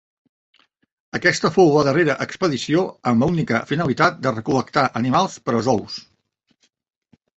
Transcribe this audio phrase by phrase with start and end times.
[1.17, 6.01] Aquesta fou la darrera expedició amb l'única finalitat de recol·lectar animals per a zoos.